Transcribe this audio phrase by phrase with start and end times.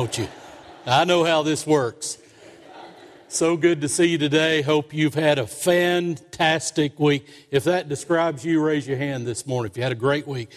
[0.00, 0.28] don't you?
[0.86, 2.18] I know how this works.
[3.26, 4.62] So good to see you today.
[4.62, 7.26] Hope you've had a fantastic week.
[7.50, 10.52] If that describes you, raise your hand this morning if you had a great week.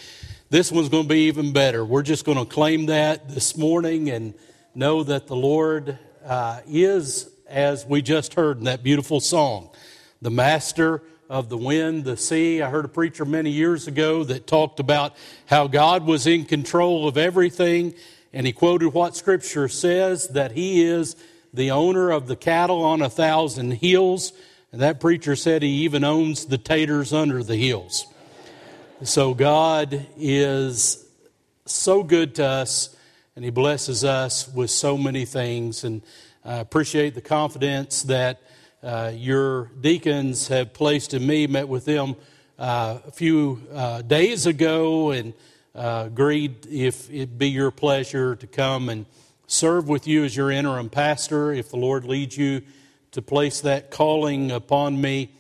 [0.52, 1.84] This one's going to be even better.
[1.84, 4.36] We're just going to claim that this morning and
[4.76, 9.72] know that the Lord uh, is, as we just heard in that beautiful song,
[10.22, 11.02] the master
[11.32, 12.62] of the wind, the sea.
[12.62, 15.16] I heard a preacher many years ago that talked about
[15.48, 17.96] how God was in control of everything
[18.34, 21.16] and he quoted what Scripture says that he is
[21.54, 24.34] the owner of the cattle on a thousand hills.
[24.72, 28.08] And that preacher said he even owns the taters under the hills.
[29.04, 31.04] So God is
[31.66, 32.96] so good to us,
[33.36, 35.84] and He blesses us with so many things.
[35.84, 36.04] And
[36.46, 38.42] I appreciate the confidence that
[38.84, 41.48] uh, your deacons have placed in me.
[41.48, 42.16] Met with them
[42.60, 45.34] uh, a few uh, days ago, and
[45.74, 49.06] uh, agreed if it be your pleasure to come and
[49.48, 51.54] serve with you as your interim pastor.
[51.54, 52.62] If the Lord leads you
[53.12, 55.32] to place that calling upon me,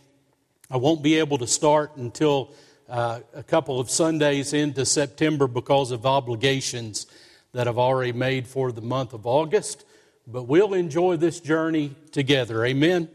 [0.69, 2.53] I won't be able to start until
[2.87, 7.07] uh, a couple of Sundays into September because of obligations
[7.53, 9.85] that I've already made for the month of August.
[10.27, 12.65] But we'll enjoy this journey together.
[12.65, 13.09] Amen.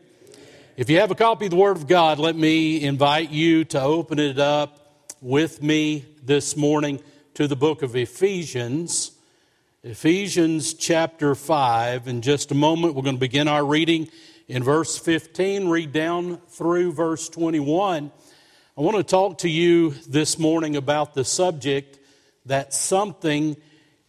[0.77, 3.81] If you have a copy of the Word of God, let me invite you to
[3.81, 4.86] open it up
[5.27, 7.01] with me this morning
[7.35, 9.11] to the book of Ephesians.
[9.83, 12.07] Ephesians chapter 5.
[12.07, 14.09] In just a moment, we're going to begin our reading
[14.47, 18.13] in verse 15, read down through verse 21.
[18.79, 21.99] I want to talk to you this morning about the subject
[22.45, 23.57] that something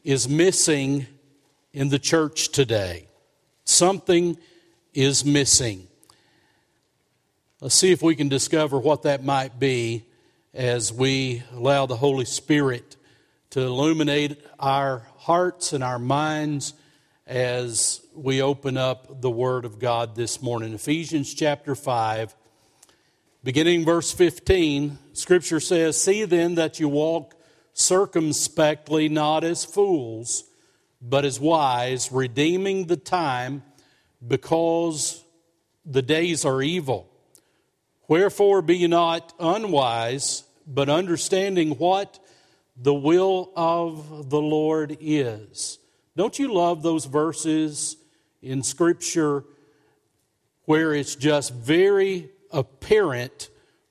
[0.04, 1.08] is missing
[1.74, 3.08] in the church today.
[3.64, 4.38] Something
[4.94, 5.88] is missing.
[7.60, 10.07] Let's see if we can discover what that might be
[10.58, 12.98] as we allow the Holy Spirit
[13.52, 16.74] to illuminate our hearts and our minds
[17.28, 20.74] as we open up the Word of God this morning.
[20.74, 22.36] Ephesians chapter 5,
[23.44, 27.36] beginning verse 15, Scripture says, See then that you walk
[27.74, 30.44] circumspectly, not as fools,
[31.00, 33.62] but as wise, redeeming the time
[34.28, 35.24] because
[35.86, 37.12] the days are evil.
[38.08, 42.20] Wherefore be ye not unwise but understanding what
[42.76, 45.80] the will of the Lord is.
[46.16, 47.96] Don't you love those verses
[48.42, 49.46] in Scripture
[50.66, 53.50] where it's just very apparent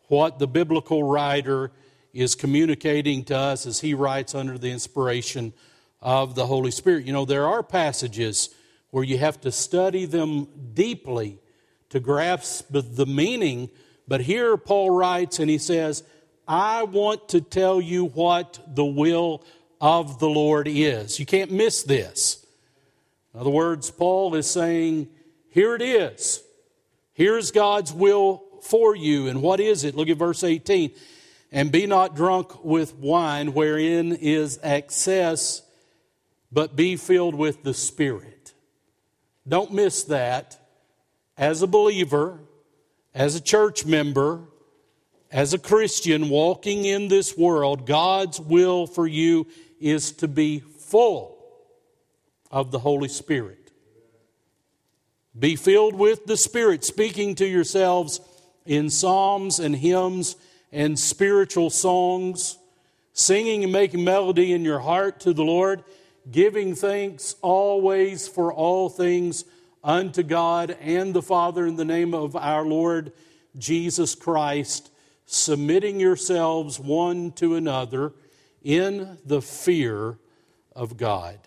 [0.08, 1.72] what the biblical writer
[2.12, 5.52] is communicating to us as he writes under the inspiration
[6.00, 7.06] of the Holy Spirit?
[7.06, 8.50] You know, there are passages
[8.90, 11.38] where you have to study them deeply
[11.88, 13.70] to grasp the meaning,
[14.06, 16.02] but here Paul writes and he says,
[16.46, 19.44] I want to tell you what the will
[19.80, 21.18] of the Lord is.
[21.18, 22.44] You can't miss this.
[23.34, 25.08] In other words, Paul is saying,
[25.50, 26.42] here it is.
[27.12, 29.28] Here's God's will for you.
[29.28, 29.94] And what is it?
[29.94, 30.92] Look at verse 18.
[31.52, 35.62] And be not drunk with wine wherein is excess,
[36.52, 38.52] but be filled with the Spirit.
[39.46, 40.58] Don't miss that.
[41.38, 42.40] As a believer,
[43.14, 44.44] as a church member,
[45.30, 49.46] as a Christian walking in this world, God's will for you
[49.80, 51.36] is to be full
[52.50, 53.72] of the Holy Spirit.
[55.38, 58.20] Be filled with the Spirit, speaking to yourselves
[58.64, 60.36] in psalms and hymns
[60.72, 62.56] and spiritual songs,
[63.12, 65.84] singing and making melody in your heart to the Lord,
[66.30, 69.44] giving thanks always for all things
[69.84, 73.12] unto God and the Father in the name of our Lord
[73.58, 74.90] Jesus Christ
[75.26, 78.12] submitting yourselves one to another
[78.62, 80.18] in the fear
[80.74, 81.38] of God.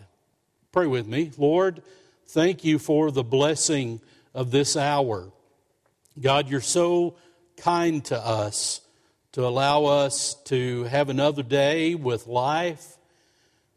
[0.72, 1.31] Pray with me.
[1.38, 1.81] Lord,
[2.28, 4.01] thank you for the blessing
[4.34, 5.31] of this hour.
[6.19, 7.16] God, you're so
[7.57, 8.81] kind to us
[9.34, 12.97] to allow us to have another day with life,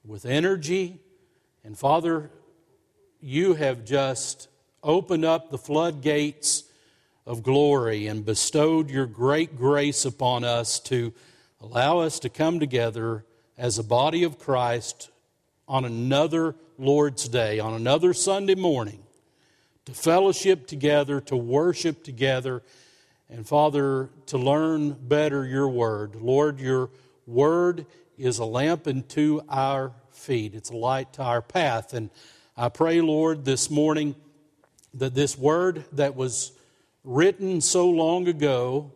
[0.05, 1.01] with energy.
[1.63, 2.31] And Father,
[3.21, 4.49] you have just
[4.83, 6.65] opened up the floodgates
[7.27, 11.13] of glory and bestowed your great grace upon us to
[11.61, 13.25] allow us to come together
[13.57, 15.11] as a body of Christ
[15.69, 19.03] on another Lord's Day, on another Sunday morning,
[19.85, 22.63] to fellowship together, to worship together,
[23.31, 26.17] and Father, to learn better your word.
[26.17, 26.91] Lord, your
[27.27, 27.87] word
[28.19, 31.95] is a lamp unto our feet, it's a light to our path.
[31.95, 32.11] And
[32.57, 34.15] I pray, Lord, this morning
[34.95, 36.53] that this word that was
[37.05, 38.93] written so long ago,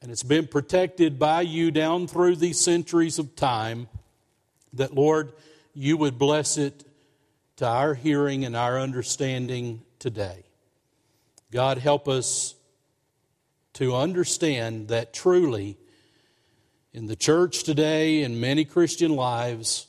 [0.00, 3.88] and it's been protected by you down through these centuries of time,
[4.72, 5.32] that, Lord,
[5.74, 6.84] you would bless it
[7.56, 10.44] to our hearing and our understanding today.
[11.50, 12.54] God, help us
[13.74, 15.76] to understand that truly
[16.92, 19.86] in the church today, in many Christian lives,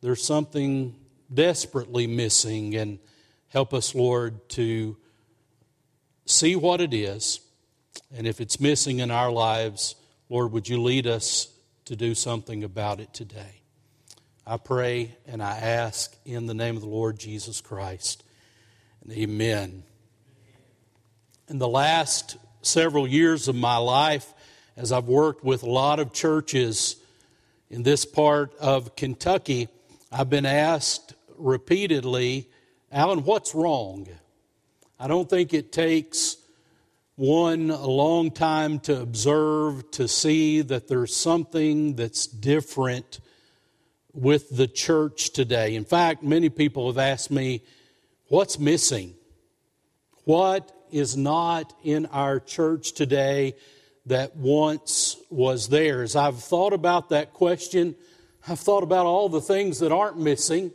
[0.00, 0.94] there's something
[1.32, 2.74] desperately missing.
[2.74, 2.98] And
[3.48, 4.96] help us, Lord, to
[6.26, 7.40] see what it is.
[8.14, 9.94] And if it's missing in our lives,
[10.28, 11.48] Lord, would you lead us
[11.84, 13.62] to do something about it today?
[14.46, 18.24] I pray and I ask in the name of the Lord Jesus Christ.
[19.02, 19.84] And amen.
[21.48, 24.32] In the last several years of my life,
[24.76, 26.96] as I've worked with a lot of churches
[27.68, 29.68] in this part of Kentucky,
[30.10, 32.48] I've been asked repeatedly,
[32.90, 34.08] Alan, what's wrong?
[35.02, 36.36] I don't think it takes
[37.16, 43.18] one a long time to observe, to see that there's something that's different
[44.12, 45.74] with the church today.
[45.74, 47.64] In fact, many people have asked me,
[48.28, 49.14] what's missing?
[50.22, 53.56] What is not in our church today
[54.06, 56.04] that once was there?
[56.04, 57.96] As I've thought about that question,
[58.46, 60.70] I've thought about all the things that aren't missing.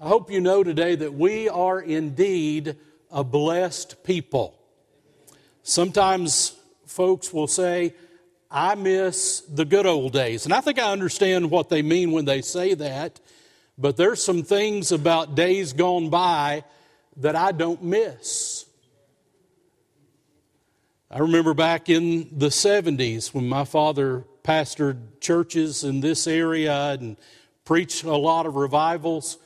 [0.00, 2.76] I hope you know today that we are indeed
[3.16, 4.54] a blessed people.
[5.62, 6.54] Sometimes
[6.84, 7.94] folks will say,
[8.50, 10.44] I miss the good old days.
[10.44, 13.18] And I think I understand what they mean when they say that,
[13.78, 16.64] but there's some things about days gone by
[17.16, 18.66] that I don't miss.
[21.10, 27.16] I remember back in the 70s when my father pastored churches in this area and
[27.64, 29.38] preached a lot of revivals.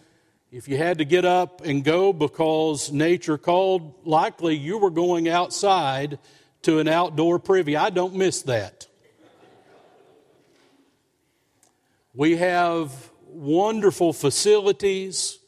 [0.52, 5.28] If you had to get up and go because nature called, likely you were going
[5.28, 6.18] outside
[6.62, 7.76] to an outdoor privy.
[7.76, 8.88] I don't miss that.
[12.14, 15.38] We have wonderful facilities.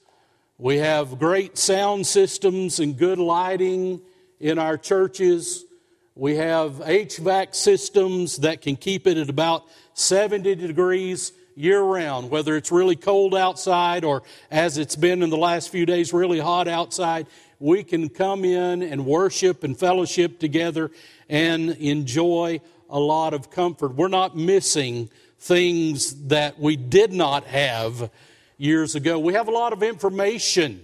[0.57, 4.03] We have great sound systems and good lighting
[4.39, 5.65] in our churches.
[6.15, 9.65] We have HVAC systems that can keep it at about
[9.95, 15.37] 70 degrees year round, whether it's really cold outside or as it's been in the
[15.37, 17.27] last few days, really hot outside.
[17.59, 20.91] We can come in and worship and fellowship together
[21.29, 22.61] and enjoy
[22.91, 23.95] a lot of comfort.
[23.95, 28.11] We're not missing things that we did not have
[28.59, 29.19] years ago.
[29.19, 30.83] We have a lot of information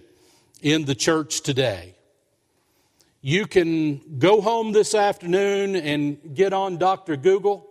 [0.62, 1.94] in the church today.
[3.20, 7.16] You can go home this afternoon and get on Dr.
[7.16, 7.67] Google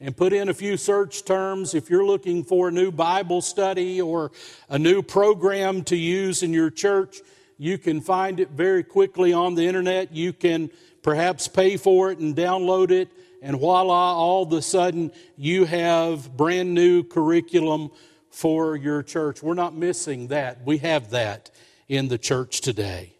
[0.00, 4.00] and put in a few search terms if you're looking for a new Bible study
[4.00, 4.32] or
[4.68, 7.18] a new program to use in your church.
[7.58, 10.12] You can find it very quickly on the internet.
[10.12, 10.70] You can
[11.02, 13.08] perhaps pay for it and download it
[13.42, 17.90] and voila, all of a sudden you have brand new curriculum
[18.30, 19.42] for your church.
[19.42, 20.64] We're not missing that.
[20.64, 21.50] We have that
[21.88, 23.14] in the church today.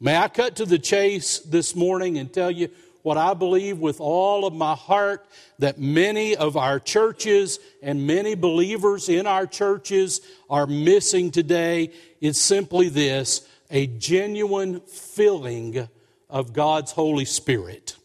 [0.00, 2.68] May I cut to the chase this morning and tell you
[3.02, 5.26] what I believe with all of my heart
[5.58, 12.40] that many of our churches and many believers in our churches are missing today is
[12.40, 15.88] simply this a genuine filling
[16.28, 17.96] of God's Holy Spirit.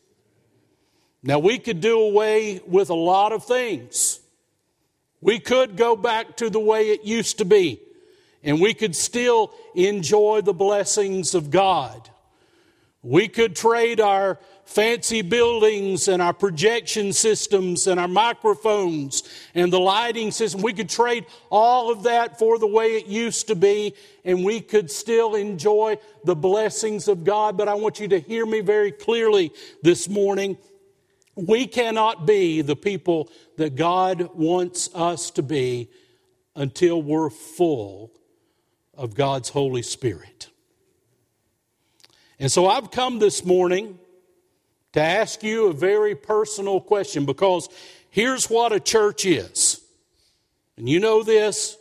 [1.22, 4.20] Now, we could do away with a lot of things.
[5.22, 7.80] We could go back to the way it used to be,
[8.44, 12.10] and we could still enjoy the blessings of God.
[13.02, 19.80] We could trade our fancy buildings and our projection systems and our microphones and the
[19.80, 20.62] lighting system.
[20.62, 23.94] We could trade all of that for the way it used to be,
[24.26, 27.58] and we could still enjoy the blessings of God.
[27.58, 29.52] But I want you to hear me very clearly
[29.82, 30.58] this morning.
[31.36, 35.90] We cannot be the people that God wants us to be
[36.56, 38.12] until we're full
[38.96, 40.50] of God's Holy Spirit.
[42.40, 43.98] And so I've come this morning
[44.94, 47.68] to ask you a very personal question because
[48.10, 49.82] here's what a church is.
[50.78, 51.78] And you know this,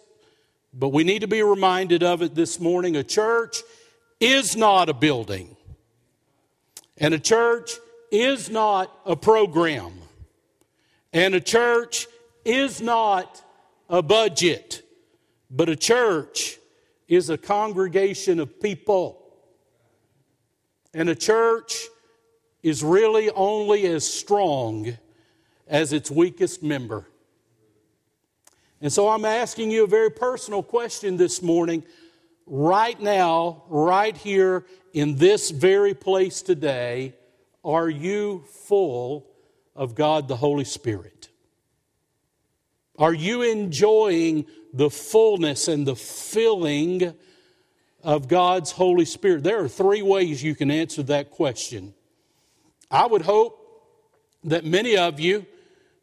[0.74, 2.96] but we need to be reminded of it this morning.
[2.96, 3.62] A church
[4.20, 5.56] is not a building,
[6.98, 7.72] and a church
[8.10, 9.92] is not a program,
[11.12, 12.06] and a church
[12.44, 13.42] is not
[13.88, 14.82] a budget,
[15.50, 16.58] but a church
[17.08, 19.18] is a congregation of people.
[20.94, 21.88] And a church
[22.62, 24.96] is really only as strong
[25.66, 27.08] as its weakest member.
[28.80, 31.84] And so I'm asking you a very personal question this morning,
[32.46, 37.14] right now, right here in this very place today.
[37.64, 39.26] Are you full
[39.76, 41.28] of God the Holy Spirit?
[42.98, 47.14] Are you enjoying the fullness and the filling
[48.02, 49.44] of God's Holy Spirit?
[49.44, 51.94] There are three ways you can answer that question.
[52.92, 53.58] I would hope
[54.44, 55.46] that many of you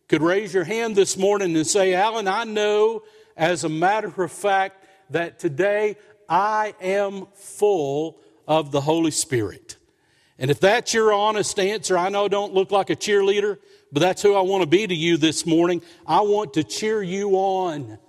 [0.08, 3.04] could raise your hand this morning and say, Alan, I know
[3.38, 8.18] as a matter of fact that today I am full
[8.48, 9.78] of the Holy Spirit.
[10.40, 13.60] And if that's your honest answer, I know I don't look like a cheerleader,
[13.92, 15.84] but that's who I want to be to you this morning.
[16.08, 18.00] I want to cheer you on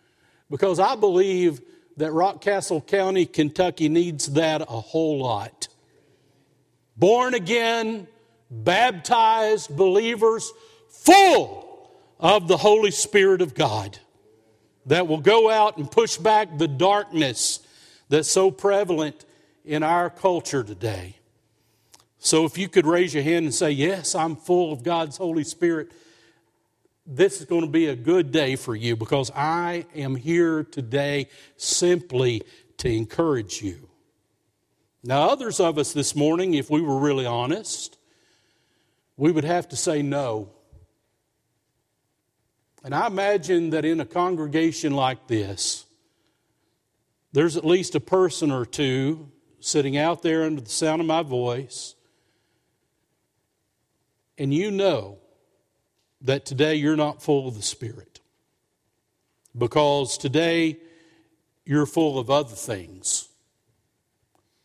[0.50, 1.60] because I believe
[1.96, 5.66] that Rockcastle County, Kentucky needs that a whole lot.
[6.96, 8.06] Born again,
[8.50, 10.52] baptized believers,
[10.88, 13.98] full of the Holy Spirit of God
[14.86, 17.60] that will go out and push back the darkness
[18.08, 19.24] that's so prevalent
[19.64, 21.14] in our culture today.
[22.18, 25.44] So, if you could raise your hand and say, Yes, I'm full of God's Holy
[25.44, 25.92] Spirit,
[27.06, 31.28] this is going to be a good day for you because I am here today
[31.56, 32.42] simply
[32.78, 33.88] to encourage you.
[35.04, 37.97] Now, others of us this morning, if we were really honest,
[39.18, 40.48] we would have to say no.
[42.84, 45.84] And I imagine that in a congregation like this,
[47.32, 51.22] there's at least a person or two sitting out there under the sound of my
[51.22, 51.96] voice,
[54.38, 55.18] and you know
[56.20, 58.20] that today you're not full of the Spirit.
[59.56, 60.78] Because today
[61.64, 63.28] you're full of other things.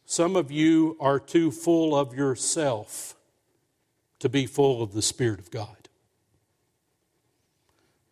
[0.05, 3.12] Some of you are too full of yourself
[4.24, 5.89] to be full of the Spirit of God.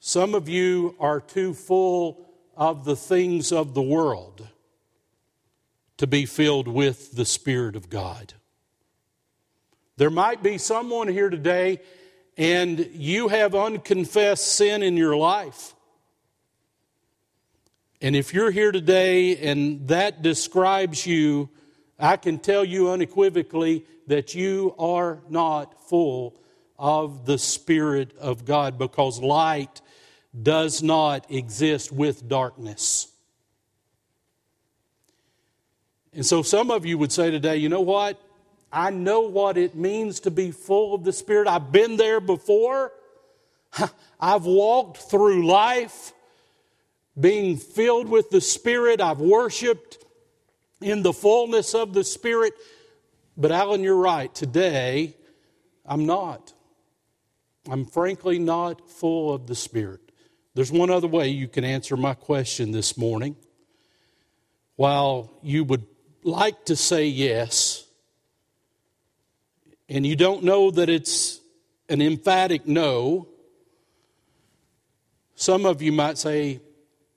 [0.02, 4.46] Some of you are too full of the things of the world
[5.96, 8.34] to be filled with the Spirit of God.
[9.96, 11.80] There might be someone here today
[12.36, 15.74] and you have unconfessed sin in your life.
[18.02, 21.48] And if you're here today and that describes you,
[22.02, 26.36] I can tell you unequivocally that you are not full
[26.78, 29.82] of the Spirit of God because light
[30.42, 33.08] does not exist with darkness.
[36.14, 38.22] And so some of you would say today, you know what?
[38.74, 41.48] I know what it means to be full of the Spirit.
[41.48, 42.92] I've been there before.
[44.20, 46.14] I've walked through life
[47.20, 49.02] being filled with the Spirit.
[49.02, 50.04] I've worshiped
[50.82, 52.54] in the fullness of the Spirit.
[53.38, 54.34] But Alan, you're right.
[54.34, 55.16] Today,
[55.86, 56.54] I'm not.
[57.70, 60.02] I'm frankly not full of the Spirit.
[60.54, 63.36] There's one other way you can answer my question this morning.
[64.76, 65.86] While you would
[66.24, 67.86] like to say yes,
[69.88, 71.40] and you don't know that it's
[71.90, 73.28] an emphatic no,
[75.36, 76.62] some of you might say,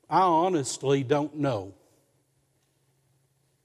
[0.08, 1.74] I honestly don't know.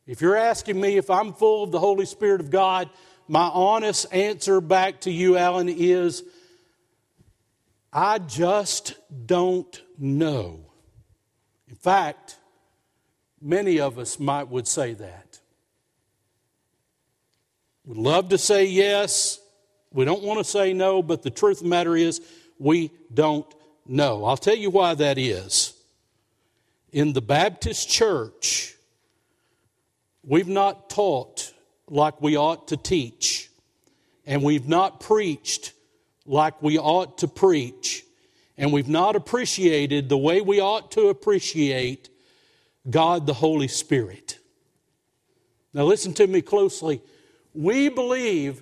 [0.09, 2.89] If you're asking me if I'm full of the Holy Spirit of God,
[3.27, 6.23] my honest answer back to you, Alan, is
[7.93, 8.95] I just
[9.27, 10.61] don't know.
[11.67, 12.37] In fact,
[13.39, 15.39] many of us might would say that.
[17.85, 19.39] We'd love to say yes.
[19.93, 22.19] We don't want to say no, but the truth of the matter is
[22.57, 23.45] we don't
[23.85, 24.25] know.
[24.25, 25.75] I'll tell you why that is.
[26.91, 28.75] In the Baptist church,
[30.29, 31.51] we've not taught
[31.89, 33.50] like we ought to teach,
[34.25, 35.74] and we've not preached
[36.25, 38.05] like we ought to preach,
[38.55, 42.09] and we've not appreciated the way we ought to appreciate
[42.88, 44.38] God the Holy Spirit.
[45.74, 47.01] Now, listen to me closely.
[47.55, 48.62] We believe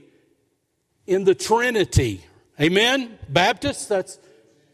[1.05, 2.23] in the Trinity.
[2.59, 3.19] Amen?
[3.27, 4.17] Baptists, that's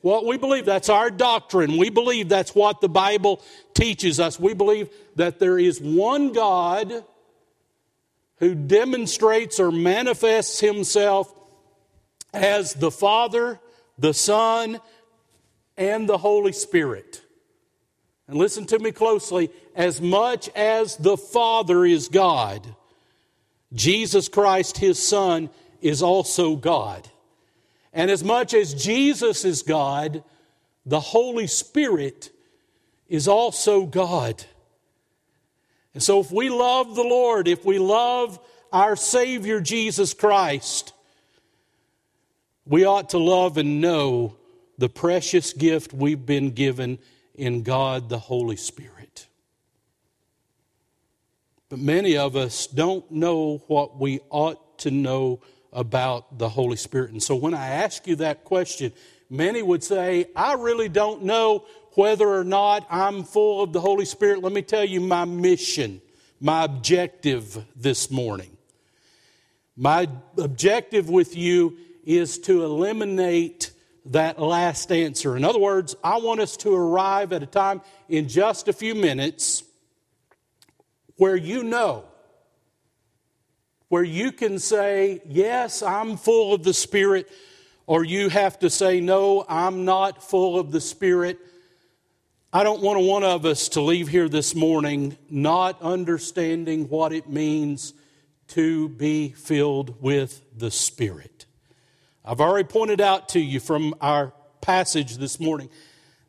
[0.03, 0.65] what we believe.
[0.65, 1.77] That's our doctrine.
[1.77, 3.41] We believe that's what the Bible
[3.73, 4.37] teaches us.
[4.37, 7.05] We believe that there is one God
[8.37, 11.33] who demonstrates or manifests himself
[12.33, 13.61] as the Father,
[13.97, 14.81] the Son,
[15.77, 17.21] and the Holy Spirit.
[18.27, 22.75] And listen to me closely as much as the Father is God,
[23.71, 25.49] Jesus Christ, his Son,
[25.81, 27.09] is also God.
[27.93, 30.23] And as much as Jesus is God,
[30.85, 32.31] the Holy Spirit
[33.07, 34.43] is also God.
[35.93, 38.39] And so, if we love the Lord, if we love
[38.71, 40.93] our Savior Jesus Christ,
[42.65, 44.37] we ought to love and know
[44.79, 46.97] the precious gift we've been given
[47.35, 49.27] in God the Holy Spirit.
[51.69, 55.41] But many of us don't know what we ought to know
[55.73, 57.11] about the Holy Spirit.
[57.11, 58.93] And so when I ask you that question,
[59.33, 61.65] Many would say, I really don't know
[61.95, 64.43] whether or not I'm full of the Holy Spirit.
[64.43, 66.03] Let me tell you my mission,
[66.39, 68.55] my objective this morning.
[69.75, 73.71] My objective with you is to eliminate
[74.05, 75.35] that last answer.
[75.35, 78.93] In other words, I want us to arrive at a time in just a few
[78.93, 79.63] minutes
[81.15, 82.05] where you know,
[83.93, 87.29] where you can say, Yes, I'm full of the Spirit,
[87.85, 91.37] or you have to say, No, I'm not full of the Spirit.
[92.51, 97.29] I don't want one of us to leave here this morning not understanding what it
[97.29, 97.93] means
[98.47, 101.45] to be filled with the Spirit.
[102.25, 105.69] I've already pointed out to you from our passage this morning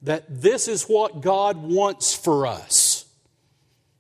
[0.02, 3.06] that this is what God wants for us.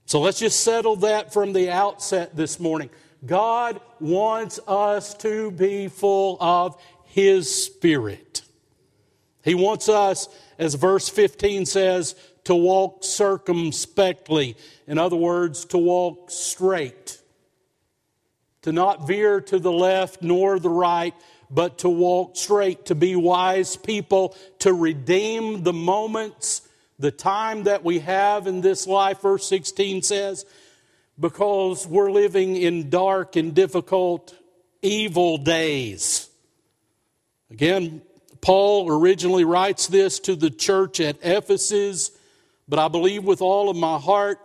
[0.04, 2.90] So let's just settle that from the outset this morning.
[3.26, 8.42] God wants us to be full of His Spirit.
[9.42, 10.28] He wants us,
[10.58, 12.14] as verse 15 says,
[12.44, 14.56] to walk circumspectly.
[14.86, 17.18] In other words, to walk straight.
[18.62, 21.14] To not veer to the left nor the right,
[21.50, 26.66] but to walk straight, to be wise people, to redeem the moments,
[26.98, 30.46] the time that we have in this life, verse 16 says,
[31.18, 34.34] because we're living in dark and difficult,
[34.82, 36.28] evil days.
[37.50, 38.02] Again,
[38.40, 42.10] Paul originally writes this to the church at Ephesus,
[42.68, 44.38] but I believe with all of my heart,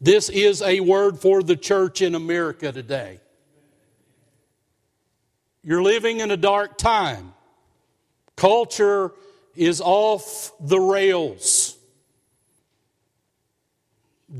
[0.00, 3.20] this is a word for the church in America today.
[5.64, 7.34] You're living in a dark time.
[8.36, 9.12] Culture
[9.56, 11.67] is off the rails.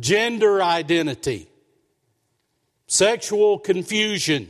[0.00, 1.48] Gender identity,
[2.86, 4.48] sexual confusion.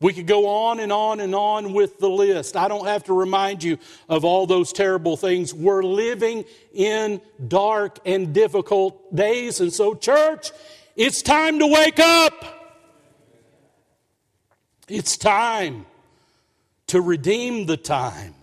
[0.00, 2.56] We could go on and on and on with the list.
[2.56, 5.52] I don't have to remind you of all those terrible things.
[5.52, 9.60] We're living in dark and difficult days.
[9.60, 10.52] And so, church,
[10.96, 12.60] it's time to wake up.
[14.88, 15.86] It's time
[16.88, 18.34] to redeem the time,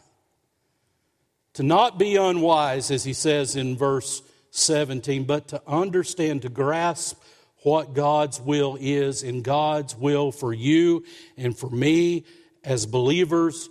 [1.54, 7.22] to not be unwise, as he says in verse 17, but to understand, to grasp
[7.64, 11.04] what God's will is, and God's will for you
[11.36, 12.26] and for me
[12.64, 13.70] as believers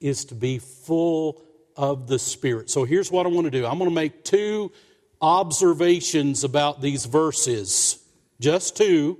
[0.00, 1.42] is to be full
[1.76, 2.70] of the Spirit.
[2.70, 4.72] So here's what I want to do I'm going to make two
[5.20, 8.02] observations about these verses,
[8.40, 9.18] just two.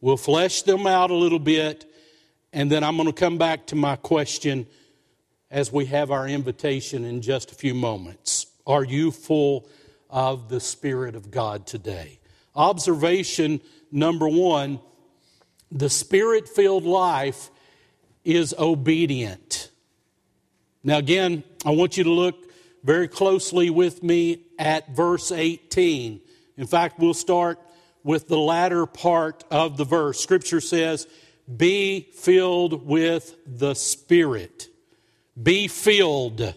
[0.00, 1.90] We'll flesh them out a little bit
[2.56, 4.66] and then I'm going to come back to my question
[5.50, 8.46] as we have our invitation in just a few moments.
[8.66, 9.68] Are you full
[10.10, 12.18] of the Spirit of God today?
[12.54, 14.80] Observation number one
[15.70, 17.50] the Spirit filled life
[18.24, 19.70] is obedient.
[20.84, 22.36] Now, again, I want you to look
[22.84, 26.20] very closely with me at verse 18.
[26.56, 27.58] In fact, we'll start
[28.04, 30.20] with the latter part of the verse.
[30.20, 31.08] Scripture says,
[31.54, 34.68] be filled with the Spirit.
[35.40, 36.54] Be filled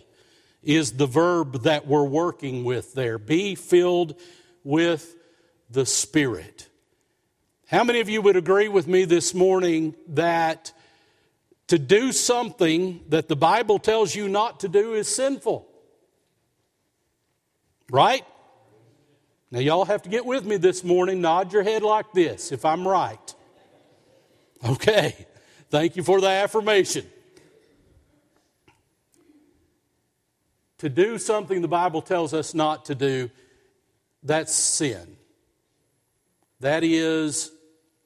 [0.63, 3.17] is the verb that we're working with there.
[3.17, 4.19] Be filled
[4.63, 5.15] with
[5.69, 6.67] the Spirit.
[7.67, 10.73] How many of you would agree with me this morning that
[11.67, 15.67] to do something that the Bible tells you not to do is sinful?
[17.91, 18.25] Right?
[19.51, 21.21] Now, y'all have to get with me this morning.
[21.21, 23.35] Nod your head like this if I'm right.
[24.67, 25.15] Okay,
[25.69, 27.05] thank you for the affirmation.
[30.79, 33.29] To do something the Bible tells us not to do,
[34.23, 35.17] that's sin.
[36.61, 37.51] That is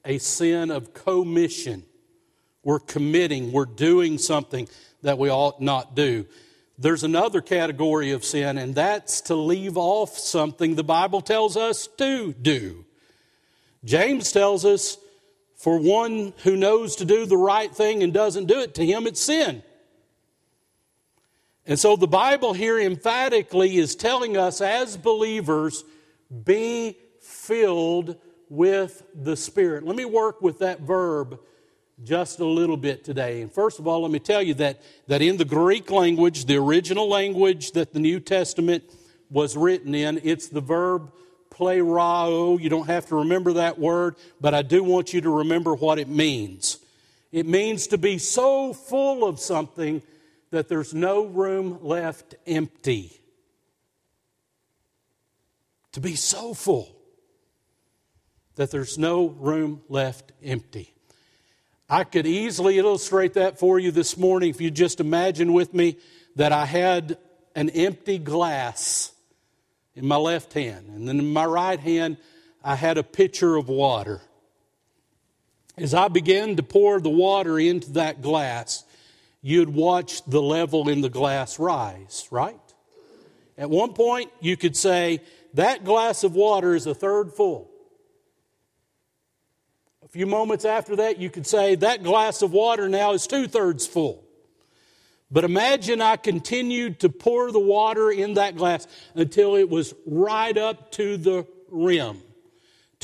[0.04, 1.84] a sin of commission.
[2.62, 4.68] We're committing, we're doing something
[5.02, 6.26] that we ought not do.
[6.76, 11.86] There's another category of sin, and that's to leave off something the Bible tells us
[11.98, 12.84] to do.
[13.84, 14.98] James tells us
[15.56, 19.06] for one who knows to do the right thing and doesn't do it, to him
[19.06, 19.62] it's sin.
[21.66, 25.84] And so the Bible here emphatically is telling us as believers,
[26.44, 28.16] be filled
[28.50, 29.84] with the Spirit.
[29.84, 31.40] Let me work with that verb
[32.02, 33.40] just a little bit today.
[33.40, 36.56] And first of all, let me tell you that, that in the Greek language, the
[36.56, 38.84] original language that the New Testament
[39.30, 41.12] was written in, it's the verb
[41.50, 42.60] plerao.
[42.60, 45.98] You don't have to remember that word, but I do want you to remember what
[45.98, 46.78] it means.
[47.32, 50.02] It means to be so full of something
[50.54, 53.20] that there's no room left empty.
[55.92, 56.94] To be so full
[58.54, 60.94] that there's no room left empty.
[61.90, 65.98] I could easily illustrate that for you this morning if you just imagine with me
[66.36, 67.18] that I had
[67.56, 69.12] an empty glass
[69.96, 72.16] in my left hand, and then in my right hand,
[72.62, 74.20] I had a pitcher of water.
[75.76, 78.84] As I began to pour the water into that glass,
[79.46, 82.58] you'd watch the level in the glass rise, right?
[83.58, 85.20] At one point, you could say,
[85.52, 87.70] that glass of water is a third full.
[90.02, 93.46] A few moments after that, you could say, that glass of water now is two
[93.46, 94.24] thirds full.
[95.30, 100.56] But imagine I continued to pour the water in that glass until it was right
[100.56, 102.22] up to the rim,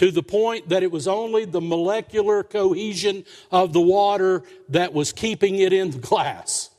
[0.00, 5.12] to the point that it was only the molecular cohesion of the water that was
[5.12, 6.70] keeping it in the glass.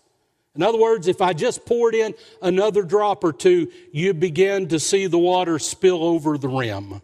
[0.55, 4.79] In other words, if I just poured in another drop or two, you begin to
[4.79, 7.03] see the water spill over the rim.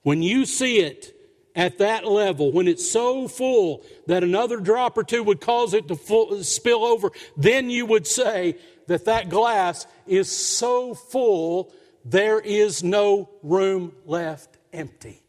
[0.00, 1.14] When you see it
[1.54, 5.88] at that level, when it's so full that another drop or two would cause it
[5.88, 11.70] to full, spill over, then you would say that that glass is so full
[12.02, 15.22] there is no room left empty.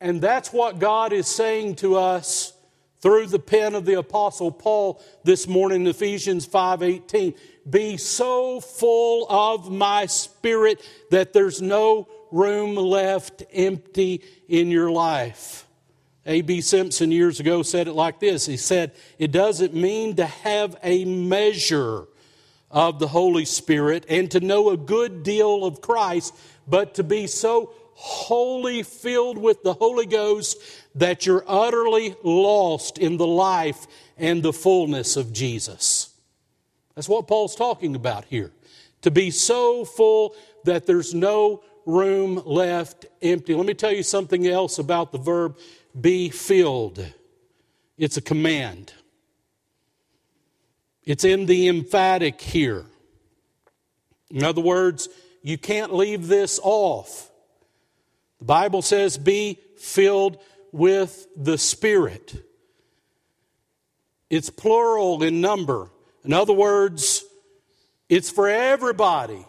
[0.00, 2.52] And that's what God is saying to us
[3.00, 7.34] through the pen of the apostle Paul this morning in Ephesians 5:18
[7.68, 15.66] be so full of my spirit that there's no room left empty in your life.
[16.26, 16.60] A.B.
[16.60, 18.46] Simpson years ago said it like this.
[18.46, 22.06] He said, It doesn't mean to have a measure
[22.70, 26.34] of the Holy Spirit and to know a good deal of Christ,
[26.66, 30.58] but to be so wholly filled with the Holy Ghost
[30.94, 33.86] that you're utterly lost in the life
[34.18, 36.14] and the fullness of Jesus.
[36.94, 38.52] That's what Paul's talking about here.
[39.02, 43.54] To be so full that there's no room left empty.
[43.54, 45.56] Let me tell you something else about the verb
[45.98, 47.04] be filled.
[47.96, 48.92] It's a command.
[51.04, 52.84] It's in the emphatic here.
[54.30, 55.08] In other words,
[55.46, 57.30] you can't leave this off.
[58.40, 60.38] The Bible says, be filled
[60.72, 62.44] with the Spirit.
[64.28, 65.88] It's plural in number.
[66.24, 67.24] In other words,
[68.08, 69.46] it's for everybody.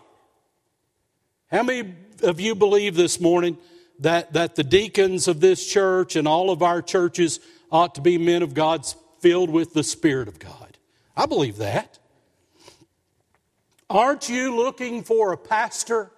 [1.50, 3.58] How many of you believe this morning
[3.98, 7.40] that, that the deacons of this church and all of our churches
[7.72, 8.86] ought to be men of God
[9.20, 10.78] filled with the Spirit of God?
[11.16, 11.98] I believe that.
[13.90, 16.12] Aren't you looking for a pastor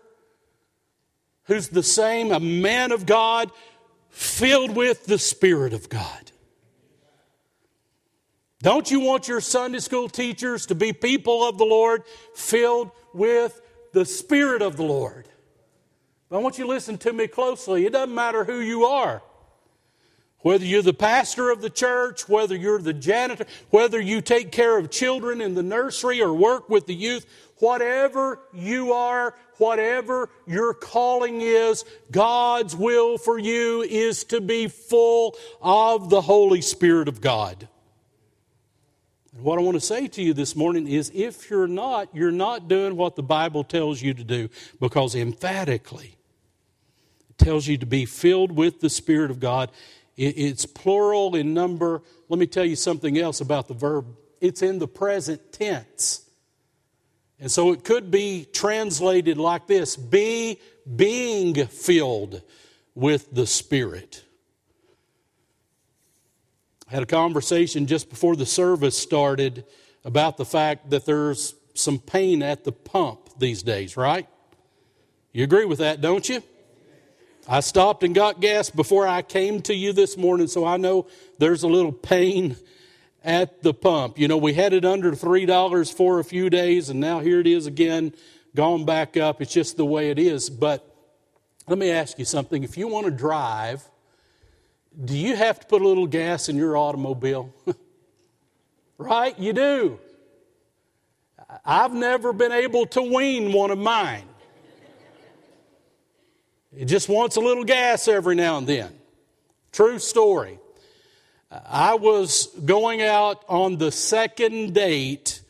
[1.49, 3.51] who's the same, a man of God,
[4.09, 6.31] filled with the Spirit of God.
[8.61, 12.03] Don't you want your Sunday school teachers to be people of the Lord,
[12.35, 13.59] filled with
[13.93, 15.27] the Spirit of the Lord?
[16.31, 17.87] I want you to listen to me closely.
[17.87, 19.23] It doesn't matter who you are.
[20.41, 24.77] Whether you're the pastor of the church, whether you're the janitor, whether you take care
[24.77, 27.25] of children in the nursery or work with the youth,
[27.57, 35.35] whatever you are, whatever your calling is, God's will for you is to be full
[35.61, 37.67] of the Holy Spirit of God.
[39.33, 42.31] And what I want to say to you this morning is if you're not, you're
[42.31, 44.49] not doing what the Bible tells you to do
[44.79, 46.17] because emphatically
[47.29, 49.69] it tells you to be filled with the Spirit of God.
[50.21, 52.03] It's plural in number.
[52.27, 54.05] Let me tell you something else about the verb.
[54.41, 56.29] It's in the present tense.
[57.39, 60.59] And so it could be translated like this be
[60.93, 62.41] being filled
[62.95, 64.25] with the Spirit.
[66.89, 69.63] I had a conversation just before the service started
[70.03, 74.27] about the fact that there's some pain at the pump these days, right?
[75.31, 76.43] You agree with that, don't you?
[77.51, 81.07] I stopped and got gas before I came to you this morning, so I know
[81.39, 82.55] there's a little pain
[83.23, 84.19] at the pump.
[84.19, 87.47] You know, we had it under $3 for a few days, and now here it
[87.47, 88.13] is again,
[88.55, 89.41] gone back up.
[89.41, 90.47] It's just the way it is.
[90.47, 90.85] But
[91.67, 92.63] let me ask you something.
[92.63, 93.83] If you want to drive,
[95.03, 97.51] do you have to put a little gas in your automobile?
[98.99, 99.37] right?
[99.39, 99.99] You do.
[101.65, 104.29] I've never been able to wean one of mine.
[106.79, 108.93] It just wants a little gas every now and then.
[109.73, 110.59] True story.
[111.51, 115.41] I was going out on the second date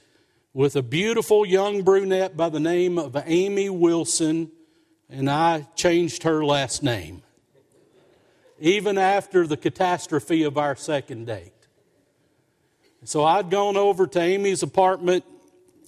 [0.55, 4.49] with a beautiful young brunette by the name of Amy Wilson,
[5.07, 7.21] and I changed her last name,
[8.59, 11.53] even after the catastrophe of our second date.
[13.03, 15.23] So I'd gone over to Amy's apartment.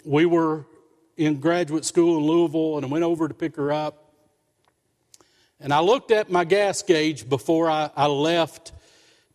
[0.05, 0.67] We were
[1.17, 4.00] in graduate school in Louisville, and I went over to pick her up.
[5.63, 8.71] And I looked at my gas gauge before I, I left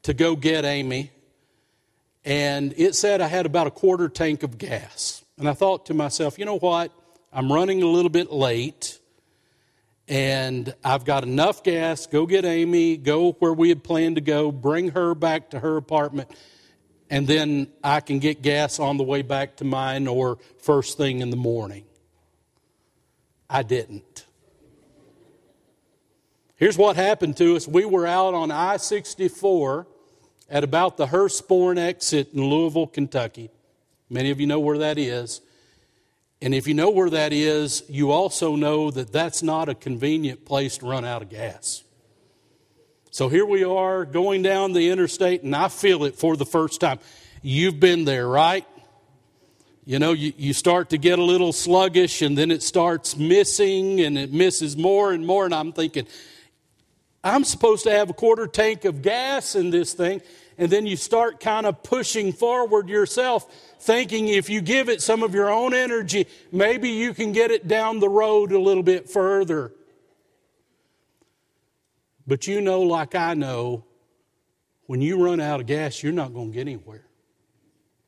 [0.03, 1.13] to go get Amy,
[2.25, 5.25] and it said I had about a quarter tank of gas.
[5.39, 6.91] And I thought to myself, you know what?
[7.33, 8.99] I'm running a little bit late,
[10.09, 12.07] and I've got enough gas.
[12.07, 15.77] Go get Amy, go where we had planned to go, bring her back to her
[15.77, 16.29] apartment,
[17.09, 21.21] and then I can get gas on the way back to mine or first thing
[21.21, 21.85] in the morning.
[23.49, 24.26] I didn't.
[26.57, 27.69] Here's what happened to us.
[27.69, 29.87] We were out on I 64
[30.49, 33.51] at about the Hurstbourne exit in Louisville, Kentucky.
[34.09, 35.43] Many of you know where that is.
[36.41, 40.45] And if you know where that is, you also know that that's not a convenient
[40.45, 41.83] place to run out of gas.
[43.11, 46.81] So here we are going down the interstate, and I feel it for the first
[46.81, 47.01] time.
[47.43, 48.67] You've been there, right?
[49.85, 54.01] You know, you, you start to get a little sluggish, and then it starts missing,
[54.01, 55.47] and it misses more and more.
[55.47, 56.07] And I'm thinking,
[57.27, 60.23] I'm supposed to have a quarter tank of gas in this thing.
[60.59, 65.23] And then you start kind of pushing forward yourself, thinking if you give it some
[65.23, 69.11] of your own energy, maybe you can get it down the road a little bit
[69.11, 69.73] further.
[72.29, 73.85] But you know, like I know,
[74.87, 77.05] when you run out of gas, you're not going to get anywhere.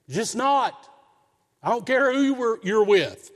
[0.09, 0.89] Just not.
[1.61, 3.33] I don't care who you're with.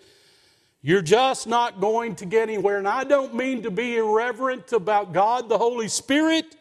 [0.84, 2.78] You're just not going to get anywhere.
[2.78, 6.56] And I don't mean to be irreverent about God, the Holy Spirit.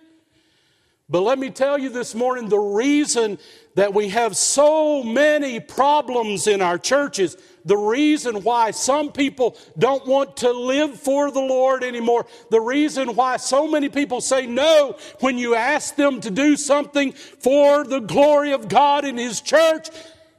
[1.10, 3.40] But let me tell you this morning the reason
[3.76, 10.06] that we have so many problems in our churches, the reason why some people don't
[10.08, 14.96] want to live for the Lord anymore, the reason why so many people say no
[15.20, 19.90] when you ask them to do something for the glory of God in His church,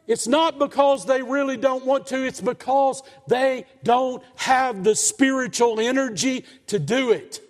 [0.07, 5.79] it's not because they really don't want to, it's because they don't have the spiritual
[5.79, 7.41] energy to do it.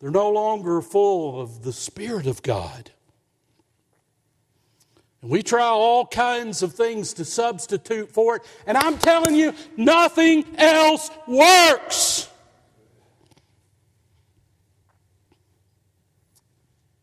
[0.00, 2.90] They're no longer full of the Spirit of God.
[5.22, 8.42] And we try all kinds of things to substitute for it.
[8.66, 12.28] And I'm telling you, nothing else works.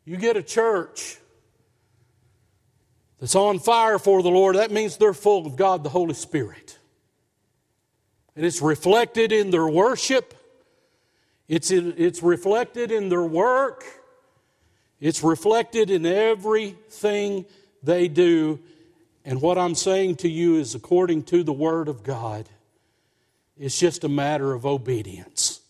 [0.06, 1.18] You get a church
[3.24, 6.78] that's on fire for the Lord, that means they're full of God the Holy Spirit.
[8.36, 10.34] And it's reflected in their worship,
[11.48, 13.86] it's, in, it's reflected in their work,
[15.00, 17.46] it's reflected in everything
[17.82, 18.60] they do.
[19.24, 22.50] And what I'm saying to you is according to the Word of God,
[23.58, 25.62] it's just a matter of obedience.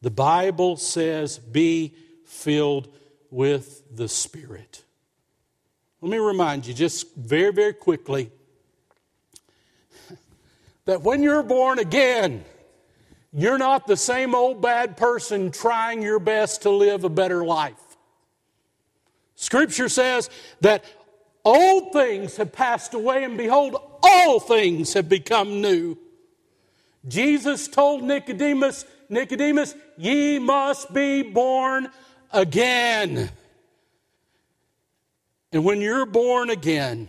[0.00, 2.86] The Bible says, be filled
[3.32, 4.84] with the Spirit.
[6.00, 8.30] Let me remind you just very, very quickly
[10.84, 12.44] that when you're born again,
[13.32, 17.74] you're not the same old bad person trying your best to live a better life.
[19.34, 20.30] Scripture says
[20.60, 20.84] that
[21.44, 25.98] old things have passed away, and behold, all things have become new.
[27.06, 31.88] Jesus told Nicodemus, Nicodemus, ye must be born
[32.32, 33.30] again.
[35.52, 37.08] And when you're born again,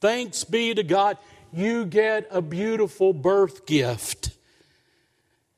[0.00, 1.16] thanks be to God,
[1.52, 4.30] you get a beautiful birth gift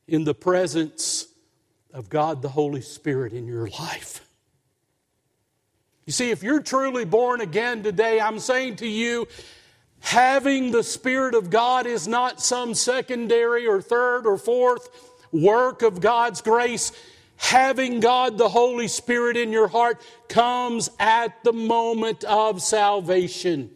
[0.07, 1.27] in the presence
[1.92, 4.27] of God the Holy Spirit in your life.
[6.05, 9.27] You see, if you're truly born again today, I'm saying to you,
[9.99, 14.88] having the Spirit of God is not some secondary or third or fourth
[15.33, 16.92] work of God's grace.
[17.37, 23.70] Having God the Holy Spirit in your heart comes at the moment of salvation.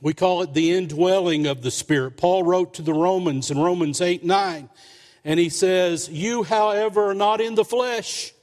[0.00, 2.18] We call it the indwelling of the Spirit.
[2.18, 4.68] Paul wrote to the Romans in Romans 8 9,
[5.24, 8.34] and he says, You, however, are not in the flesh,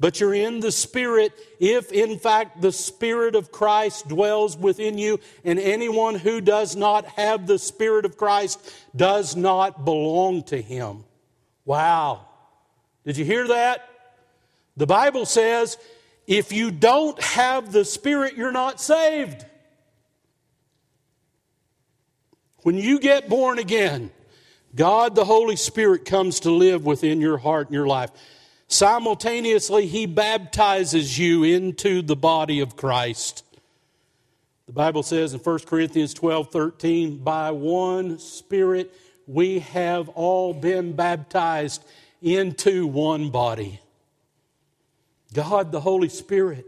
[0.00, 5.20] but you're in the Spirit, if in fact the Spirit of Christ dwells within you,
[5.44, 11.04] and anyone who does not have the Spirit of Christ does not belong to him.
[11.64, 12.26] Wow.
[13.04, 13.88] Did you hear that?
[14.76, 15.76] The Bible says,
[16.26, 19.44] if you don't have the Spirit, you're not saved.
[22.62, 24.10] When you get born again,
[24.74, 28.10] God the Holy Spirit comes to live within your heart and your life.
[28.68, 33.44] Simultaneously, He baptizes you into the body of Christ.
[34.66, 38.94] The Bible says in 1 Corinthians 12 13, by one Spirit
[39.32, 41.82] we have all been baptized
[42.20, 43.80] into one body.
[45.32, 46.66] God the Holy Spirit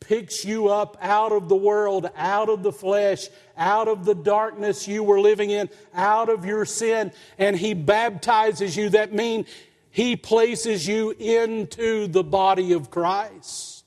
[0.00, 4.86] picks you up out of the world, out of the flesh, out of the darkness
[4.86, 8.90] you were living in, out of your sin, and He baptizes you.
[8.90, 9.48] That means
[9.90, 13.84] He places you into the body of Christ.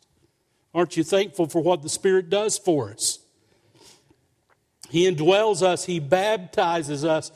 [0.74, 3.20] Aren't you thankful for what the Spirit does for us?
[4.90, 7.32] He indwells us, He baptizes us.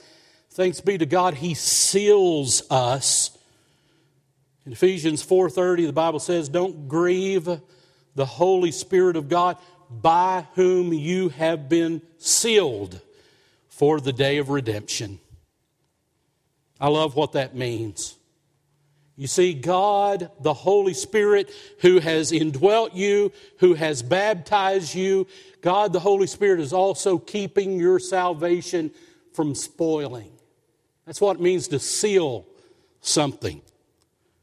[0.55, 3.37] Thanks be to God, He seals us.
[4.65, 7.59] In Ephesians 4:30 the Bible says, "Don't grieve
[8.15, 9.57] the Holy Spirit of God,
[9.89, 13.01] by whom you have been sealed
[13.67, 15.19] for the day of redemption."
[16.79, 18.15] I love what that means.
[19.17, 25.27] You see, God, the Holy Spirit, who has indwelt you, who has baptized you,
[25.59, 28.91] God, the Holy Spirit, is also keeping your salvation
[29.33, 30.34] from spoiling.
[31.05, 32.45] That's what it means to seal
[33.01, 33.61] something.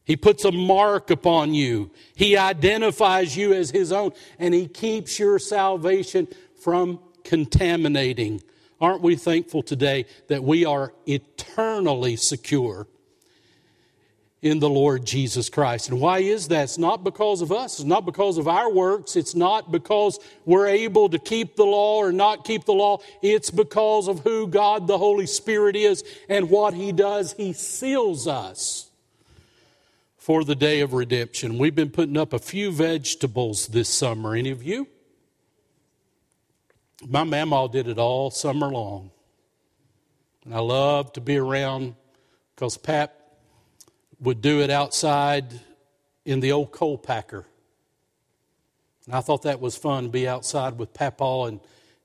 [0.05, 5.19] He puts a mark upon you, He identifies you as His own, and He keeps
[5.19, 6.29] your salvation
[6.61, 8.43] from contaminating.
[8.81, 12.89] Aren't we thankful today that we are eternally secure
[14.43, 15.89] in the Lord Jesus Christ.
[15.89, 16.65] And why is that?
[16.65, 17.79] It's not because of us.
[17.79, 19.15] It's not because of our works.
[19.15, 22.99] It's not because we're able to keep the law or not keep the law.
[23.23, 27.33] It's because of who God the Holy Spirit is and what He does.
[27.35, 28.91] He seals us
[30.19, 31.57] for the day of redemption.
[31.57, 34.35] We've been putting up a few vegetables this summer.
[34.35, 34.89] Any of you?
[37.09, 39.13] My mama did it all summer long.
[40.45, 41.95] And I love to be around
[42.55, 43.22] because Pat
[44.23, 45.45] would do it outside
[46.25, 47.45] in the old cold packer.
[49.07, 51.61] And I thought that was fun, to be outside with Papaw and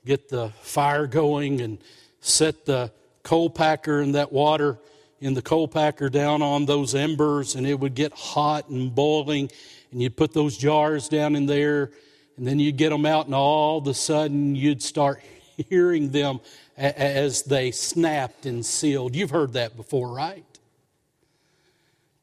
[0.05, 1.77] get the fire going and
[2.21, 2.91] set the
[3.23, 4.79] cold packer and that water
[5.19, 9.49] in the cold packer down on those embers and it would get hot and boiling
[9.91, 11.91] and you'd put those jars down in there
[12.37, 15.21] and then you'd get them out and all of a sudden you'd start
[15.69, 16.39] hearing them
[16.77, 19.15] as they snapped and sealed.
[19.15, 20.45] You've heard that before, right?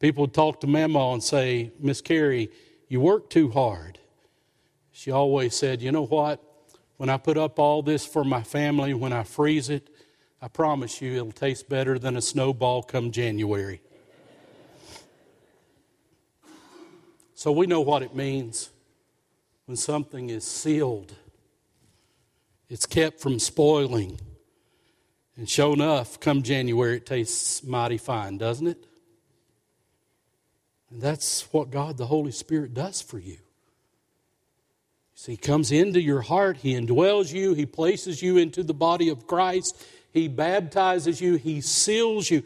[0.05, 2.51] People would talk to Mama and say, Miss Carrie,
[2.88, 3.99] you work too hard.
[4.93, 6.45] She always said, You know what?
[6.99, 9.88] When I put up all this for my family, when I freeze it,
[10.43, 13.81] I promise you it'll taste better than a snowball come January.
[17.35, 18.69] So we know what it means
[19.64, 21.14] when something is sealed,
[22.69, 24.21] it's kept from spoiling.
[25.38, 28.85] And sure enough, come January, it tastes mighty fine, doesn't it?
[30.94, 33.38] And that's what God the Holy Spirit does for you.
[35.16, 39.09] See, He comes into your heart, He indwells you, He places you into the body
[39.09, 42.44] of Christ, He baptizes you, He seals you.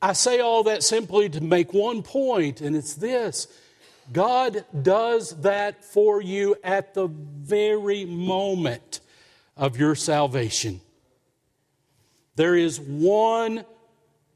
[0.00, 3.48] I say all that simply to make one point, and it's this
[4.10, 9.00] God does that for you at the very moment
[9.58, 10.80] of your salvation.
[12.34, 13.66] There is one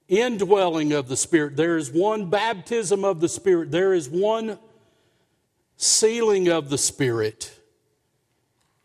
[0.09, 1.57] indwelling of the Spirit.
[1.57, 3.71] There is one baptism of the Spirit.
[3.71, 4.59] There is one
[5.77, 7.59] sealing of the Spirit.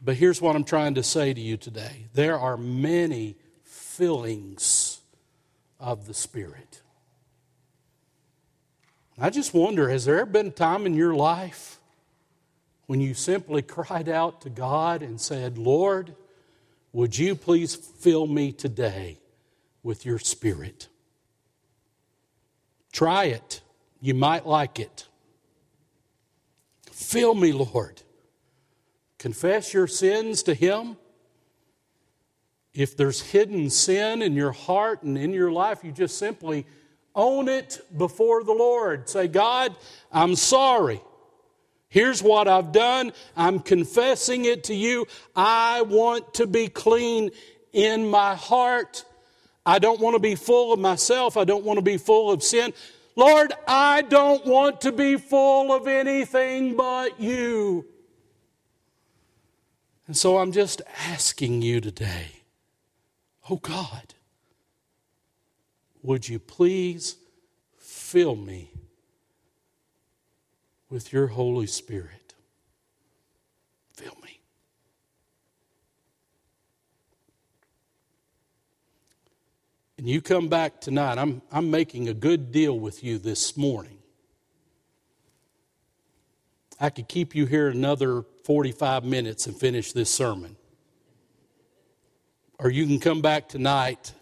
[0.02, 5.02] But here's what I'm trying to say to you today there are many fillings
[5.80, 6.82] of the Spirit.
[9.22, 11.80] I just wonder has there ever been a time in your life
[12.86, 16.16] when you simply cried out to God and said, Lord,
[16.94, 19.20] would you please fill me today
[19.84, 20.88] with your Spirit?
[22.92, 23.62] Try it.
[24.02, 25.08] You might like it.
[26.92, 28.02] Fill me, Lord.
[29.18, 30.98] Confess your sins to Him.
[32.74, 36.66] If there's hidden sin in your heart and in your life, you just simply
[37.16, 39.10] own it before the Lord.
[39.10, 39.76] Say, God,
[40.12, 41.02] I'm sorry.
[41.90, 43.12] Here's what I've done.
[43.36, 45.08] I'm confessing it to you.
[45.36, 47.32] I want to be clean
[47.74, 49.04] in my heart.
[49.70, 51.38] I don't want to be full of myself.
[51.38, 52.74] I don't want to be full of sin.
[53.16, 57.86] Lord, I don't want to be full of anything but you.
[60.08, 62.30] And so I'm just asking you today,
[63.48, 64.16] oh God,
[66.02, 67.18] would you please
[67.78, 68.72] fill me
[70.90, 72.34] with your Holy Spirit?
[73.94, 74.39] Fill me.
[80.00, 83.98] And you come back tonight, I'm, I'm making a good deal with you this morning.
[86.80, 90.56] I could keep you here another 45 minutes and finish this sermon.
[92.60, 94.14] Or you can come back tonight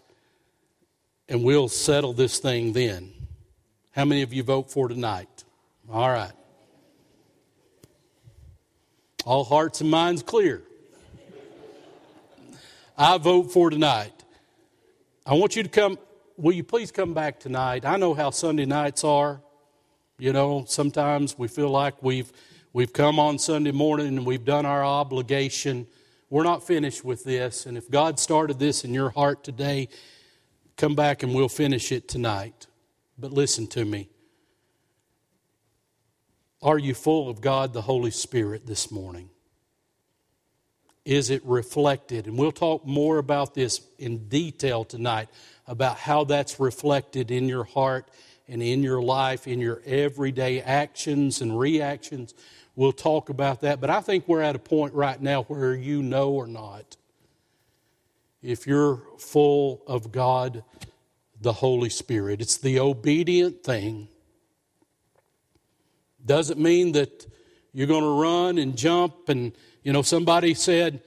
[1.28, 3.12] and we'll settle this thing then.
[3.92, 5.44] How many of you vote for tonight?
[5.88, 6.32] All right.
[9.24, 10.60] All hearts and minds clear.
[12.96, 14.17] I vote for tonight.
[15.28, 15.98] I want you to come.
[16.38, 17.84] Will you please come back tonight?
[17.84, 19.42] I know how Sunday nights are.
[20.18, 22.32] You know, sometimes we feel like we've
[22.72, 25.86] we've come on Sunday morning and we've done our obligation.
[26.30, 29.90] We're not finished with this, and if God started this in your heart today,
[30.78, 32.66] come back and we'll finish it tonight.
[33.18, 34.08] But listen to me.
[36.62, 39.28] Are you full of God the Holy Spirit this morning?
[41.08, 42.26] Is it reflected?
[42.26, 45.30] And we'll talk more about this in detail tonight
[45.66, 48.10] about how that's reflected in your heart
[48.46, 52.34] and in your life, in your everyday actions and reactions.
[52.76, 53.80] We'll talk about that.
[53.80, 56.98] But I think we're at a point right now where you know or not
[58.42, 60.62] if you're full of God,
[61.40, 62.42] the Holy Spirit.
[62.42, 64.08] It's the obedient thing.
[66.26, 67.26] Doesn't mean that
[67.72, 69.30] you're going to run and jump.
[69.30, 69.54] And,
[69.88, 71.00] you know, somebody said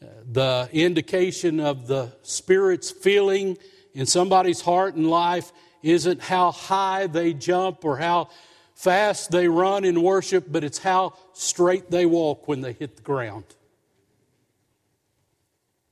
[0.00, 3.58] uh, the indication of the Spirit's feeling
[3.94, 5.50] in somebody's heart and life
[5.82, 8.28] isn't how high they jump or how
[8.76, 13.02] fast they run in worship, but it's how straight they walk when they hit the
[13.02, 13.42] ground.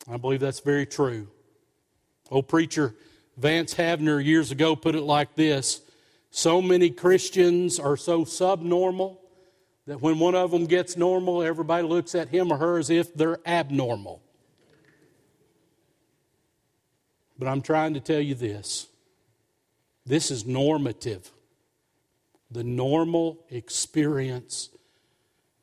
[0.08, 1.26] I believe that's very true.
[2.30, 2.94] Old preacher
[3.36, 5.80] Vance Havner years ago put it like this
[6.30, 9.20] So many Christians are so subnormal
[9.86, 13.14] that when one of them gets normal, everybody looks at him or her as if
[13.14, 14.20] they're abnormal.
[17.38, 18.88] But I'm trying to tell you this
[20.04, 21.30] this is normative.
[22.50, 24.70] The normal experience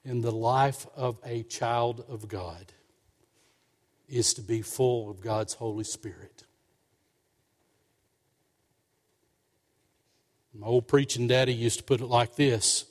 [0.04, 2.74] in the life of a child of God
[4.10, 6.44] is to be full of God's Holy Spirit.
[10.54, 12.86] My old preaching daddy used to put it like this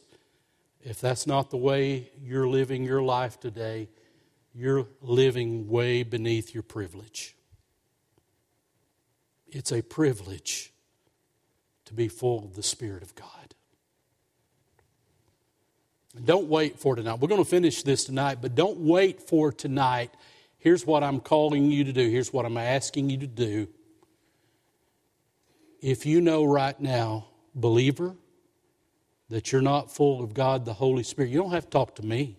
[0.83, 3.89] if that's not the way you're living your life today,
[4.55, 7.37] you're living way beneath your privilege.
[9.49, 10.72] It's a privilege
[11.85, 13.28] to be full of the Spirit of God.
[16.24, 17.20] Don't wait for tonight.
[17.20, 20.11] We're going to finish this tonight, but don't wait for tonight.
[20.59, 22.09] Here's what I'm calling you to do.
[22.09, 23.68] Here's what I'm asking you to do.
[25.80, 28.14] If you know right now, believer,
[29.33, 32.05] that you're not full of God the Holy Spirit, you don't have to talk to
[32.05, 32.37] me.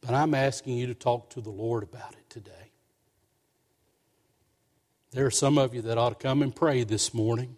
[0.00, 2.72] But I'm asking you to talk to the Lord about it today.
[5.12, 7.56] There are some of you that ought to come and pray this morning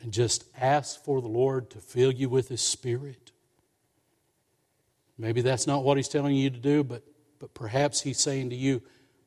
[0.00, 3.32] and just ask for the Lord to fill you with His Spirit.
[5.18, 7.02] Maybe that's not what He's telling you to do, but,
[7.38, 8.80] but perhaps He's saying to you,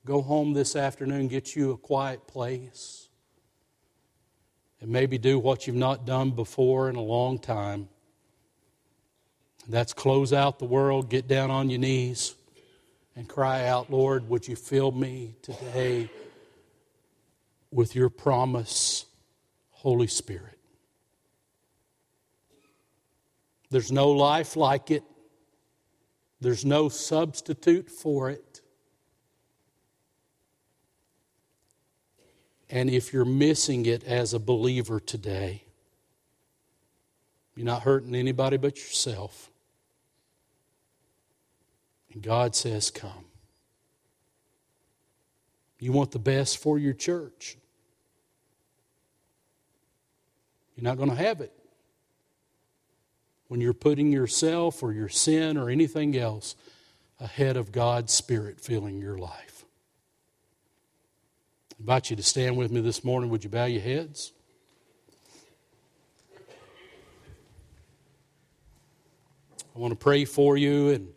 [0.05, 3.02] go home this afternoon, get you a quiet place,
[4.83, 7.89] and maybe do what you've not done before in a long time.
[9.67, 12.35] That's close out the world, get down on your knees,
[13.15, 16.11] and cry out, Lord, would you fill me today?
[17.73, 19.05] with your promise,
[19.71, 20.59] Holy Spirit.
[23.69, 25.03] There's no life like it,
[26.39, 28.52] there's no substitute for it.
[32.73, 35.61] And if you're missing it as a believer today,
[37.55, 39.51] you're not hurting anybody but yourself.
[42.11, 43.25] And God says, Come.
[45.77, 47.57] You want the best for your church.
[50.75, 51.53] You're not going to have it
[53.49, 56.55] when you're putting yourself or your sin or anything else
[57.19, 59.52] ahead of God's Spirit filling your life.
[61.83, 63.29] I invite you to stand with me this morning.
[63.29, 64.31] Would you bow your heads?
[69.75, 71.09] I want to pray for you, and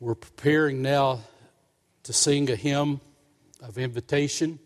[0.00, 1.20] we're preparing now
[2.02, 3.00] to sing a hymn
[3.62, 4.58] of invitation.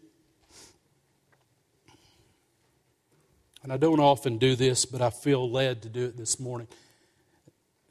[3.62, 6.68] And I don't often do this, but I feel led to do it this morning.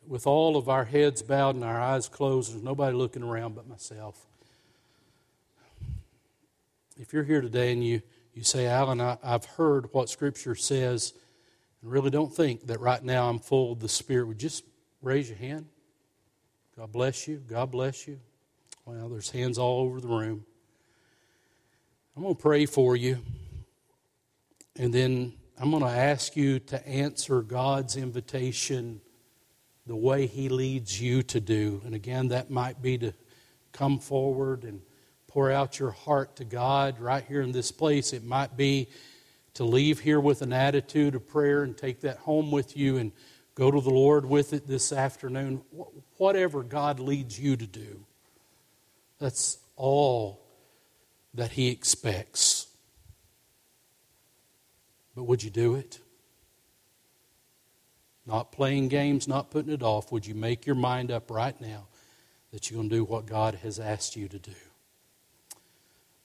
[0.07, 3.67] With all of our heads bowed and our eyes closed, there's nobody looking around but
[3.67, 4.25] myself.
[7.01, 8.03] If you're here today and you,
[8.35, 11.13] you say, Alan, I, I've heard what Scripture says
[11.81, 14.63] and really don't think that right now I'm full of the Spirit, would just
[15.01, 15.65] raise your hand?
[16.77, 17.37] God bless you.
[17.37, 18.19] God bless you.
[18.85, 20.45] Well, there's hands all over the room.
[22.15, 23.17] I'm going to pray for you.
[24.75, 29.01] And then I'm going to ask you to answer God's invitation
[29.87, 31.81] the way He leads you to do.
[31.83, 33.11] And again, that might be to
[33.71, 34.81] come forward and
[35.31, 38.13] pour out your heart to God right here in this place.
[38.13, 38.89] It might be
[39.53, 43.11] to leave here with an attitude of prayer and take that home with you and
[43.55, 45.61] go to the Lord with it this afternoon.
[46.17, 48.05] Whatever God leads you to do,
[49.19, 50.41] that's all
[51.33, 52.67] that He expects.
[55.15, 55.99] But would you do it?
[58.25, 61.87] not playing games, not putting it off, would you make your mind up right now
[62.51, 64.70] that you're going to do what God has asked you to do?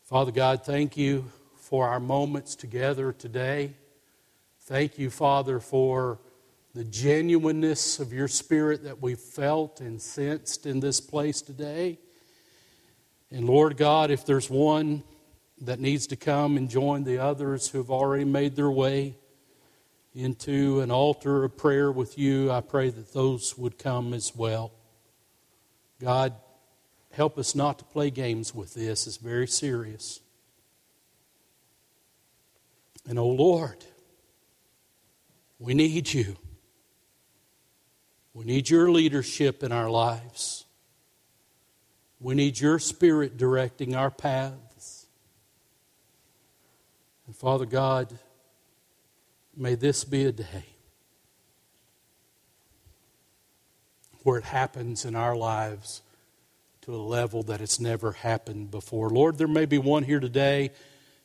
[0.07, 1.25] Father God, thank you
[1.57, 3.75] for our moments together today.
[4.61, 6.21] Thank you, Father, for
[6.75, 11.99] the genuineness of your spirit that we felt and sensed in this place today.
[13.33, 15.03] And Lord God, if there's one
[15.63, 19.17] that needs to come and join the others who have already made their way
[20.15, 24.71] into an altar of prayer with you, I pray that those would come as well.
[26.01, 26.33] God,
[27.17, 29.07] help us not to play games with this.
[29.07, 30.21] It's very serious.
[33.09, 33.83] And oh Lord,
[35.59, 36.37] we need you.
[38.35, 40.67] We need your leadership in our lives.
[42.21, 45.07] We need your spirit directing our paths.
[47.27, 48.19] And Father God,
[49.57, 50.67] may this be a day
[54.23, 56.03] where it happens in our lives
[56.87, 59.11] to a level that it's never happened before.
[59.11, 60.71] Lord, there may be one here today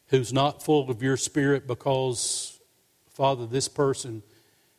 [0.08, 2.60] who's not full of your spirit because,
[3.12, 4.24] Father, this person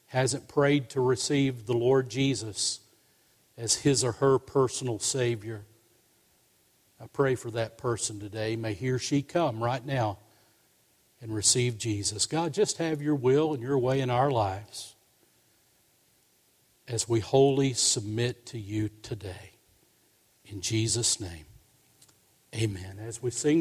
[0.07, 2.81] hasn't prayed to receive the Lord Jesus
[3.57, 5.65] as his or her personal Savior.
[7.01, 8.57] I pray for that person today.
[8.57, 10.19] May he or she come right now
[11.21, 12.27] and receive Jesus.
[12.27, 14.97] God, just have your will and your way in our lives
[16.89, 19.52] as we wholly submit to you today.
[20.53, 21.47] In Jesus' name,
[22.55, 22.99] amen.
[23.01, 23.61] As we sing,